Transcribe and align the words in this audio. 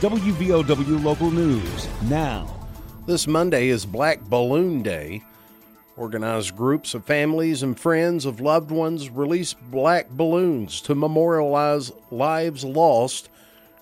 WVOW 0.00 1.02
Local 1.02 1.32
News 1.32 1.88
now. 2.02 2.46
This 3.06 3.26
Monday 3.26 3.66
is 3.66 3.84
Black 3.84 4.20
Balloon 4.20 4.80
Day. 4.80 5.24
Organized 5.96 6.54
groups 6.54 6.94
of 6.94 7.04
families 7.04 7.64
and 7.64 7.76
friends 7.76 8.24
of 8.24 8.40
loved 8.40 8.70
ones 8.70 9.10
release 9.10 9.54
black 9.54 10.08
balloons 10.10 10.80
to 10.82 10.94
memorialize 10.94 11.90
lives 12.12 12.62
lost 12.62 13.28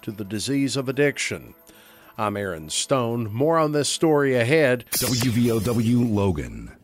to 0.00 0.10
the 0.10 0.24
disease 0.24 0.74
of 0.78 0.88
addiction. 0.88 1.54
I'm 2.16 2.38
Aaron 2.38 2.70
Stone. 2.70 3.30
More 3.30 3.58
on 3.58 3.72
this 3.72 3.90
story 3.90 4.36
ahead. 4.36 4.86
WVOW 4.92 6.14
Logan. 6.14 6.74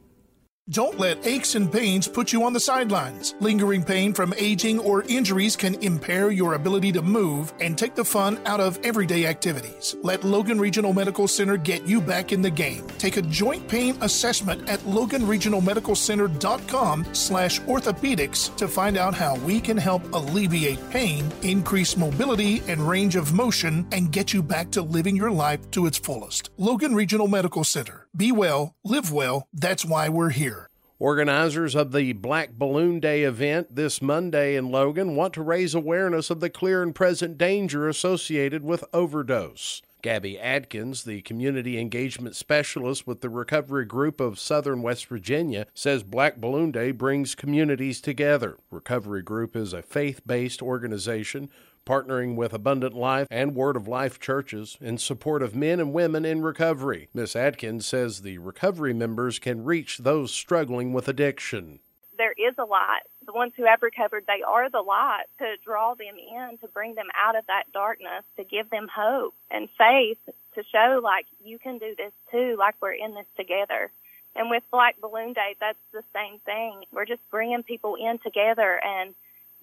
Don't 0.70 0.96
let 0.96 1.26
aches 1.26 1.56
and 1.56 1.72
pains 1.72 2.06
put 2.06 2.32
you 2.32 2.44
on 2.44 2.52
the 2.52 2.60
sidelines. 2.60 3.34
Lingering 3.40 3.82
pain 3.82 4.14
from 4.14 4.32
aging 4.38 4.78
or 4.78 5.02
injuries 5.02 5.56
can 5.56 5.74
impair 5.82 6.30
your 6.30 6.54
ability 6.54 6.92
to 6.92 7.02
move 7.02 7.52
and 7.60 7.76
take 7.76 7.96
the 7.96 8.04
fun 8.04 8.38
out 8.46 8.60
of 8.60 8.78
everyday 8.84 9.26
activities. 9.26 9.96
Let 10.02 10.22
Logan 10.22 10.60
Regional 10.60 10.92
Medical 10.92 11.26
Center 11.26 11.56
get 11.56 11.84
you 11.84 12.00
back 12.00 12.30
in 12.30 12.42
the 12.42 12.50
game. 12.50 12.86
Take 12.98 13.16
a 13.16 13.22
joint 13.22 13.66
pain 13.66 13.98
assessment 14.02 14.68
at 14.68 14.78
loganregionalmedicalcenter.com 14.80 17.06
slash 17.12 17.60
orthopedics 17.62 18.56
to 18.56 18.68
find 18.68 18.96
out 18.96 19.14
how 19.14 19.34
we 19.38 19.60
can 19.60 19.76
help 19.76 20.12
alleviate 20.12 20.78
pain, 20.90 21.28
increase 21.42 21.96
mobility 21.96 22.62
and 22.68 22.80
range 22.80 23.16
of 23.16 23.32
motion, 23.32 23.84
and 23.90 24.12
get 24.12 24.32
you 24.32 24.44
back 24.44 24.70
to 24.70 24.80
living 24.80 25.16
your 25.16 25.32
life 25.32 25.68
to 25.72 25.86
its 25.86 25.98
fullest. 25.98 26.50
Logan 26.56 26.94
Regional 26.94 27.26
Medical 27.26 27.64
Center. 27.64 28.06
Be 28.16 28.30
well, 28.30 28.76
live 28.84 29.10
well. 29.10 29.48
That's 29.52 29.84
why 29.84 30.08
we're 30.08 30.30
here. 30.30 30.61
Organizers 31.02 31.74
of 31.74 31.90
the 31.90 32.12
Black 32.12 32.52
Balloon 32.52 33.00
Day 33.00 33.24
event 33.24 33.74
this 33.74 34.00
Monday 34.00 34.54
in 34.54 34.70
Logan 34.70 35.16
want 35.16 35.34
to 35.34 35.42
raise 35.42 35.74
awareness 35.74 36.30
of 36.30 36.38
the 36.38 36.48
clear 36.48 36.80
and 36.80 36.94
present 36.94 37.36
danger 37.36 37.88
associated 37.88 38.62
with 38.62 38.84
overdose. 38.92 39.82
Gabby 40.02 40.38
Adkins, 40.38 41.02
the 41.02 41.20
community 41.22 41.76
engagement 41.76 42.36
specialist 42.36 43.04
with 43.04 43.20
the 43.20 43.28
Recovery 43.28 43.84
Group 43.84 44.20
of 44.20 44.38
Southern 44.38 44.80
West 44.80 45.06
Virginia, 45.06 45.66
says 45.74 46.04
Black 46.04 46.36
Balloon 46.36 46.70
Day 46.70 46.92
brings 46.92 47.34
communities 47.34 48.00
together. 48.00 48.58
Recovery 48.70 49.22
Group 49.22 49.56
is 49.56 49.72
a 49.72 49.82
faith 49.82 50.20
based 50.24 50.62
organization 50.62 51.50
partnering 51.84 52.36
with 52.36 52.52
Abundant 52.52 52.94
Life 52.94 53.26
and 53.30 53.54
Word 53.54 53.76
of 53.76 53.88
Life 53.88 54.18
churches 54.20 54.76
in 54.80 54.98
support 54.98 55.42
of 55.42 55.54
men 55.54 55.80
and 55.80 55.92
women 55.92 56.24
in 56.24 56.42
recovery. 56.42 57.08
Miss 57.14 57.36
Adkins 57.36 57.86
says 57.86 58.22
the 58.22 58.38
recovery 58.38 58.92
members 58.92 59.38
can 59.38 59.64
reach 59.64 59.98
those 59.98 60.32
struggling 60.32 60.92
with 60.92 61.08
addiction. 61.08 61.80
There 62.18 62.32
is 62.32 62.54
a 62.58 62.64
lot. 62.64 63.02
The 63.26 63.32
ones 63.32 63.52
who 63.56 63.64
have 63.66 63.82
recovered, 63.82 64.24
they 64.26 64.42
are 64.46 64.70
the 64.70 64.82
light 64.82 65.24
to 65.38 65.56
draw 65.64 65.94
them 65.94 66.14
in, 66.16 66.58
to 66.58 66.68
bring 66.68 66.94
them 66.94 67.08
out 67.20 67.36
of 67.36 67.46
that 67.46 67.72
darkness, 67.72 68.24
to 68.36 68.44
give 68.44 68.70
them 68.70 68.88
hope 68.94 69.34
and 69.50 69.68
faith, 69.76 70.18
to 70.54 70.62
show 70.70 71.00
like 71.02 71.26
you 71.42 71.58
can 71.58 71.78
do 71.78 71.94
this 71.96 72.12
too, 72.30 72.56
like 72.58 72.74
we're 72.80 72.92
in 72.92 73.14
this 73.14 73.26
together. 73.36 73.90
And 74.34 74.50
with 74.50 74.62
Black 74.70 74.96
Balloon 75.00 75.32
Day, 75.32 75.56
that's 75.60 75.78
the 75.92 76.02
same 76.14 76.38
thing. 76.40 76.84
We're 76.92 77.04
just 77.04 77.20
bringing 77.30 77.62
people 77.62 77.96
in 77.96 78.18
together 78.18 78.80
and 78.82 79.14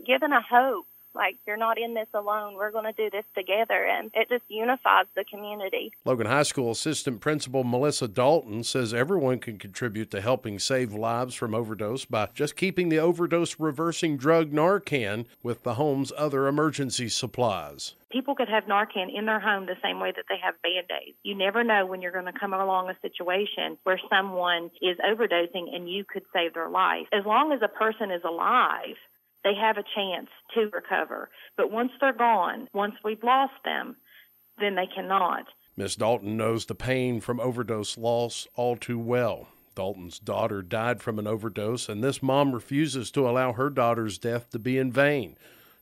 giving 0.05 0.31
a 0.31 0.41
hope 0.41 0.85
like 1.13 1.37
you're 1.45 1.57
not 1.57 1.77
in 1.77 1.93
this 1.93 2.07
alone. 2.13 2.55
We're 2.55 2.71
going 2.71 2.85
to 2.85 2.93
do 2.93 3.09
this 3.09 3.25
together, 3.35 3.85
and 3.85 4.11
it 4.13 4.29
just 4.29 4.43
unifies 4.47 5.05
the 5.15 5.23
community. 5.23 5.91
Logan 6.05 6.27
High 6.27 6.43
School 6.43 6.71
Assistant 6.71 7.21
Principal 7.21 7.63
Melissa 7.63 8.07
Dalton 8.07 8.63
says 8.63 8.93
everyone 8.93 9.39
can 9.39 9.57
contribute 9.57 10.11
to 10.11 10.21
helping 10.21 10.59
save 10.59 10.93
lives 10.93 11.35
from 11.35 11.53
overdose 11.55 12.05
by 12.05 12.29
just 12.33 12.55
keeping 12.55 12.89
the 12.89 12.99
overdose 12.99 13.59
reversing 13.59 14.17
drug 14.17 14.51
Narcan 14.51 15.25
with 15.43 15.63
the 15.63 15.75
home's 15.75 16.11
other 16.17 16.47
emergency 16.47 17.09
supplies. 17.09 17.95
People 18.11 18.33
could 18.33 18.49
have 18.49 18.63
Narcan 18.63 19.15
in 19.15 19.25
their 19.25 19.39
home 19.39 19.67
the 19.67 19.75
same 19.83 19.99
way 19.99 20.11
that 20.15 20.25
they 20.29 20.37
have 20.43 20.55
Band-Aids. 20.63 21.15
You 21.21 21.35
never 21.35 21.63
know 21.63 21.85
when 21.85 22.01
you're 22.01 22.11
going 22.11 22.25
to 22.25 22.39
come 22.39 22.53
along 22.53 22.89
a 22.89 22.97
situation 23.01 23.77
where 23.83 23.99
someone 24.09 24.71
is 24.81 24.97
overdosing 24.97 25.75
and 25.75 25.87
you 25.87 26.05
could 26.05 26.23
save 26.33 26.55
their 26.55 26.69
life. 26.69 27.05
As 27.13 27.25
long 27.25 27.51
as 27.51 27.59
a 27.61 27.67
person 27.67 28.09
is 28.09 28.23
alive, 28.23 28.95
they 29.43 29.53
have 29.55 29.77
a 29.77 29.83
chance 29.95 30.29
to 30.53 30.69
recover. 30.73 31.29
But 31.57 31.71
once 31.71 31.91
they're 31.99 32.13
gone, 32.13 32.67
once 32.73 32.95
we've 33.03 33.23
lost 33.23 33.53
them, 33.63 33.95
then 34.59 34.75
they 34.75 34.87
cannot. 34.93 35.45
Miss 35.77 35.95
Dalton 35.95 36.35
knows 36.35 36.65
the 36.65 36.75
pain 36.75 37.21
from 37.21 37.39
overdose 37.39 37.97
loss 37.97 38.47
all 38.55 38.75
too 38.75 38.99
well. 38.99 39.47
Dalton's 39.75 40.19
daughter 40.19 40.61
died 40.61 41.01
from 41.01 41.19
an 41.19 41.27
overdose, 41.27 41.87
and 41.87 42.03
this 42.03 42.21
mom 42.21 42.51
refuses 42.51 43.11
to 43.11 43.29
allow 43.29 43.53
her 43.53 43.69
daughter's 43.69 44.17
death 44.17 44.49
to 44.49 44.59
be 44.59 44.77
in 44.77 44.91
vain. 44.91 45.37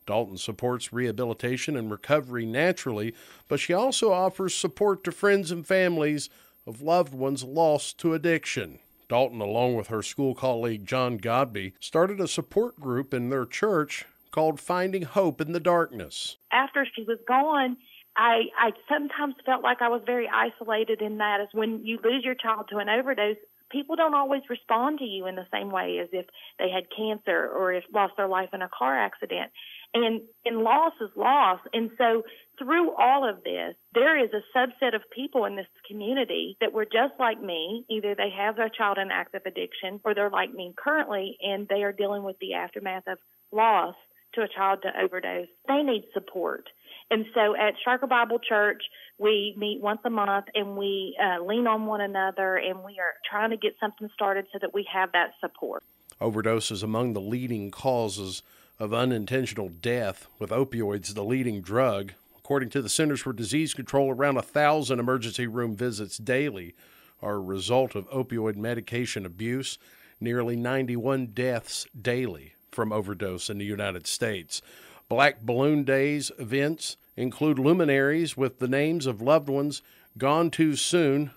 Dalton 0.06 0.38
supports 0.38 0.94
rehabilitation 0.94 1.76
and 1.76 1.90
recovery 1.90 2.46
naturally, 2.46 3.14
but 3.48 3.60
she 3.60 3.74
also 3.74 4.14
offers 4.14 4.54
support 4.56 5.04
to 5.04 5.12
friends 5.12 5.52
and 5.52 5.66
families 5.66 6.30
of 6.68 6.82
loved 6.82 7.14
ones 7.14 7.44
lost 7.44 7.98
to 8.00 8.14
addiction. 8.14 8.80
Dalton, 9.10 9.42
along 9.42 9.76
with 9.76 9.88
her 9.88 10.02
school 10.02 10.36
colleague 10.36 10.86
John 10.86 11.18
Godby, 11.18 11.74
started 11.80 12.20
a 12.20 12.28
support 12.28 12.80
group 12.80 13.14
in 13.14 13.30
their 13.30 13.46
church 13.46 14.06
called 14.32 14.60
Finding 14.60 15.04
Hope 15.04 15.40
in 15.42 15.54
the 15.54 15.60
Darkness. 15.60 16.38
After 16.52 16.86
she 16.96 17.04
was 17.04 17.20
gone, 17.28 17.78
I, 18.18 18.46
I 18.58 18.72
sometimes 18.90 19.36
felt 19.46 19.64
like 19.64 19.82
I 19.82 19.90
was 19.90 20.02
very 20.06 20.28
isolated 20.28 21.02
in 21.02 21.18
that 21.20 21.40
as 21.42 21.48
when 21.54 21.86
you 21.86 22.00
lose 22.04 22.26
your 22.26 22.36
child 22.36 22.68
to 22.72 22.78
an 22.78 22.90
overdose, 22.90 23.38
people 23.70 23.96
don't 23.96 24.14
always 24.14 24.42
respond 24.50 25.00
to 25.00 25.06
you 25.06 25.28
in 25.28 25.36
the 25.36 25.48
same 25.52 25.72
way 25.72 26.00
as 26.02 26.10
if 26.12 26.26
they 26.60 26.70
had 26.70 26.86
cancer 26.96 27.50
or 27.50 27.74
if 27.74 27.84
lost 27.94 28.14
their 28.18 28.28
life 28.28 28.50
in 28.54 28.62
a 28.62 28.70
car 28.78 28.98
accident. 28.98 29.52
And 29.94 30.22
and 30.46 30.60
loss 30.60 30.94
is 31.02 31.10
loss. 31.16 31.60
And 31.74 31.92
so 31.98 32.24
through 32.60 32.94
all 32.96 33.28
of 33.28 33.44
this, 33.44 33.76
there 33.94 34.22
is 34.22 34.32
a 34.34 34.58
subset 34.58 34.96
of 34.96 35.02
people 35.16 35.46
in 35.46 35.56
this 35.56 35.68
community 35.88 36.58
that 36.60 36.74
were 36.74 36.86
just 36.86 37.14
like 37.20 37.42
me. 37.42 37.86
Either 37.90 38.16
they 38.16 38.30
have 38.36 38.56
their 38.56 38.70
child 38.70 38.98
in 38.98 39.12
active 39.12 39.44
addiction 39.46 40.02
or 40.04 40.14
they're 40.14 40.30
like 40.30 40.54
me 40.54 40.74
currently 40.78 41.38
and 41.42 41.68
they 41.68 41.84
are 41.84 41.94
dealing 41.94 42.24
with 42.24 42.38
the 42.40 42.54
aftermath 42.54 43.08
of 43.08 43.18
loss 43.52 43.96
to 44.34 44.42
a 44.42 44.48
child 44.48 44.80
to 44.84 44.90
overdose. 45.02 45.48
They 45.68 45.84
need 45.84 46.04
support. 46.14 46.66
And 47.10 47.26
so 47.34 47.56
at 47.56 47.76
Stryker 47.82 48.08
Bible 48.08 48.40
Church, 48.40 48.84
we 49.20 49.56
meet 49.58 49.82
once 49.82 50.00
a 50.06 50.10
month 50.10 50.46
and 50.54 50.78
we 50.78 51.18
uh, 51.22 51.44
lean 51.44 51.68
on 51.68 51.86
one 51.86 52.02
another 52.02 52.58
and 52.58 52.84
we 52.84 53.00
are 53.00 53.16
trying 53.30 53.50
to 53.50 53.58
get 53.58 53.76
something 53.80 54.10
started 54.14 54.46
so 54.54 54.60
that 54.62 54.74
we 54.74 54.88
have 54.92 55.12
that 55.14 55.32
support. 55.40 55.84
Overdose 56.22 56.72
is 56.72 56.84
among 56.84 57.14
the 57.14 57.22
leading 57.22 57.72
causes 57.72 58.44
of 58.80 58.94
unintentional 58.94 59.70
death, 59.70 60.28
with 60.40 60.52
opioids 60.52 61.14
the 61.14 61.24
leading 61.24 61.62
drug. 61.62 62.14
According 62.38 62.70
to 62.72 62.82
the 62.82 62.90
Centers 62.90 63.22
for 63.22 63.34
Disease 63.34 63.74
Control, 63.74 64.12
around 64.12 64.38
a 64.38 64.44
thousand 64.44 65.00
emergency 65.00 65.48
room 65.48 65.76
visits 65.76 66.18
daily 66.18 66.76
are 67.22 67.36
a 67.36 67.40
result 67.40 67.96
of 67.96 68.10
opioid 68.10 68.56
medication 68.56 69.26
abuse, 69.26 69.80
nearly 70.20 70.56
91 70.56 71.28
deaths 71.28 71.88
daily 72.00 72.54
from 72.72 72.94
overdose 72.94 73.50
in 73.50 73.58
the 73.58 73.66
United 73.66 74.06
States. 74.06 74.62
Black 75.10 75.42
Balloon 75.42 75.84
Days 75.84 76.32
events 76.38 76.98
include 77.18 77.60
luminaries 77.60 78.38
with 78.38 78.60
the 78.60 78.68
names 78.68 79.06
of 79.06 79.22
loved 79.22 79.50
ones 79.50 79.82
gone 80.18 80.50
too 80.50 80.76
soon 80.76 81.32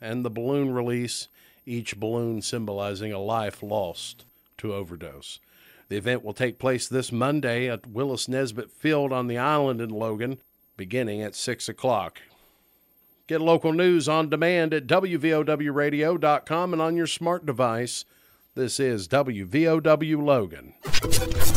and 0.00 0.24
the 0.24 0.30
balloon 0.30 0.72
release, 0.72 1.28
each 1.66 1.98
balloon 1.98 2.40
symbolizing 2.40 3.12
a 3.12 3.18
life 3.18 3.62
lost 3.62 4.24
to 4.58 4.72
overdose. 4.72 5.40
The 5.88 5.96
event 5.96 6.24
will 6.24 6.32
take 6.32 6.58
place 6.58 6.88
this 6.88 7.12
Monday 7.12 7.68
at 7.68 7.86
Willis 7.86 8.28
Nesbitt 8.28 8.70
Field 8.70 9.12
on 9.12 9.26
the 9.26 9.38
island 9.38 9.80
in 9.80 9.90
Logan, 9.90 10.38
beginning 10.76 11.20
at 11.22 11.34
6 11.34 11.68
o'clock. 11.68 12.20
Get 13.26 13.40
local 13.40 13.72
news 13.72 14.08
on 14.08 14.28
demand 14.28 14.74
at 14.74 14.86
WVOWradio.com 14.86 16.72
and 16.72 16.82
on 16.82 16.96
your 16.96 17.06
smart 17.06 17.46
device. 17.46 18.04
This 18.56 18.78
is 18.78 19.08
WVOW 19.08 20.24
Logan. 20.24 20.74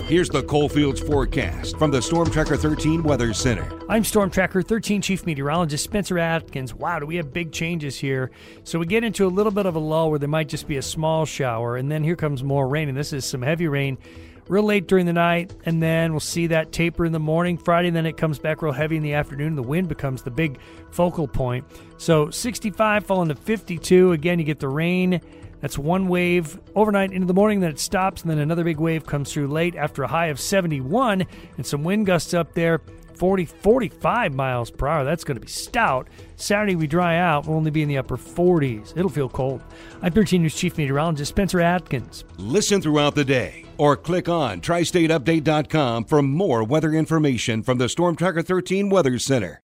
Here's 0.07 0.29
the 0.29 0.41
Coalfields 0.41 0.99
forecast 0.99 1.77
from 1.77 1.91
the 1.91 2.01
Storm 2.01 2.31
Tracker 2.31 2.57
13 2.57 3.03
Weather 3.03 3.35
Center. 3.35 3.71
I'm 3.87 4.03
Storm 4.03 4.31
Tracker 4.31 4.63
13 4.63 5.03
Chief 5.03 5.23
Meteorologist 5.23 5.83
Spencer 5.83 6.17
Adkins. 6.17 6.73
Wow, 6.73 6.97
do 6.97 7.05
we 7.05 7.17
have 7.17 7.31
big 7.31 7.51
changes 7.51 7.99
here? 7.99 8.31
So 8.63 8.79
we 8.79 8.87
get 8.87 9.03
into 9.03 9.27
a 9.27 9.29
little 9.29 9.51
bit 9.51 9.67
of 9.67 9.75
a 9.75 9.79
lull 9.79 10.09
where 10.09 10.17
there 10.17 10.27
might 10.27 10.49
just 10.49 10.67
be 10.67 10.77
a 10.77 10.81
small 10.81 11.27
shower, 11.27 11.77
and 11.77 11.91
then 11.91 12.03
here 12.03 12.15
comes 12.15 12.43
more 12.43 12.67
rain, 12.67 12.89
and 12.89 12.97
this 12.97 13.13
is 13.13 13.25
some 13.25 13.43
heavy 13.43 13.67
rain 13.67 13.99
real 14.47 14.63
late 14.63 14.87
during 14.87 15.05
the 15.05 15.13
night, 15.13 15.53
and 15.65 15.83
then 15.83 16.13
we'll 16.13 16.19
see 16.19 16.47
that 16.47 16.71
taper 16.71 17.05
in 17.05 17.11
the 17.11 17.19
morning. 17.19 17.59
Friday, 17.59 17.91
then 17.91 18.07
it 18.07 18.17
comes 18.17 18.39
back 18.39 18.63
real 18.63 18.73
heavy 18.73 18.97
in 18.97 19.03
the 19.03 19.13
afternoon. 19.13 19.55
The 19.55 19.61
wind 19.61 19.87
becomes 19.87 20.23
the 20.23 20.31
big 20.31 20.57
focal 20.89 21.27
point. 21.27 21.63
So 21.97 22.31
65 22.31 23.05
falling 23.05 23.29
to 23.29 23.35
52. 23.35 24.13
Again, 24.13 24.39
you 24.39 24.45
get 24.45 24.59
the 24.59 24.69
rain. 24.69 25.21
That's 25.61 25.77
one 25.77 26.07
wave 26.07 26.59
overnight 26.75 27.11
into 27.11 27.27
the 27.27 27.33
morning, 27.33 27.59
then 27.59 27.71
it 27.71 27.79
stops, 27.79 28.21
and 28.21 28.31
then 28.31 28.39
another 28.39 28.63
big 28.63 28.79
wave 28.79 29.05
comes 29.05 29.31
through 29.31 29.47
late 29.47 29.75
after 29.75 30.03
a 30.03 30.07
high 30.07 30.27
of 30.27 30.39
71 30.39 31.25
and 31.57 31.65
some 31.65 31.83
wind 31.83 32.05
gusts 32.05 32.33
up 32.33 32.53
there. 32.53 32.81
40, 33.17 33.45
45 33.45 34.35
miles 34.35 34.69
per 34.69 34.87
hour. 34.87 35.03
That's 35.03 35.23
going 35.23 35.37
to 35.37 35.41
be 35.41 35.47
stout. 35.47 36.07
Saturday, 36.35 36.75
we 36.75 36.85
dry 36.85 37.17
out. 37.17 37.47
We'll 37.47 37.57
only 37.57 37.71
be 37.71 37.81
in 37.81 37.89
the 37.89 37.97
upper 37.97 38.15
40s. 38.15 38.95
It'll 38.95 39.09
feel 39.09 39.27
cold. 39.27 39.61
I'm 40.03 40.13
13 40.13 40.43
News 40.43 40.55
Chief 40.55 40.77
Meteorologist 40.77 41.29
Spencer 41.29 41.59
Adkins. 41.59 42.25
Listen 42.37 42.79
throughout 42.79 43.15
the 43.15 43.25
day 43.25 43.65
or 43.77 43.97
click 43.97 44.29
on 44.29 44.61
tristateupdate.com 44.61 46.05
for 46.05 46.21
more 46.21 46.63
weather 46.63 46.93
information 46.93 47.63
from 47.63 47.79
the 47.79 47.89
Storm 47.89 48.15
Tracker 48.15 48.43
13 48.43 48.89
Weather 48.89 49.17
Center. 49.17 49.55